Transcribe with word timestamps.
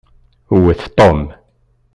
Wet 0.63 0.81
Tom! 0.97 1.19